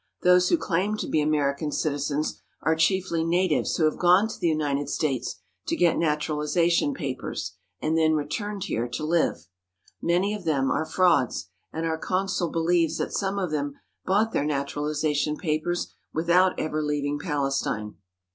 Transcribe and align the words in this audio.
Those 0.23 0.49
who 0.49 0.57
claim 0.57 0.97
to 0.97 1.07
be 1.07 1.21
American 1.21 1.71
citizens 1.71 2.41
are 2.63 2.75
chiefly 2.75 3.23
natives 3.23 3.75
who 3.77 3.85
have 3.85 3.99
gone 3.99 4.27
to 4.29 4.39
the 4.39 4.47
United 4.47 4.89
States 4.89 5.35
to 5.67 5.75
get 5.75 5.95
naturalization 5.95 6.95
papers, 6.95 7.53
and 7.83 7.95
then 7.95 8.15
returned 8.15 8.63
here 8.63 8.87
to 8.87 9.05
live. 9.05 9.45
Many 10.01 10.33
of 10.33 10.43
them 10.43 10.71
are 10.71 10.85
frauds, 10.87 11.49
and 11.71 11.85
our 11.85 11.99
consul 11.99 12.49
believes 12.49 12.97
that 12.97 13.13
some 13.13 13.37
of 13.37 13.51
them 13.51 13.75
bought 14.03 14.31
their 14.31 14.43
naturalization 14.43 15.37
papers 15.37 15.93
without 16.11 16.59
ever 16.59 16.81
leaving 16.81 17.19
Palestine. 17.19 17.97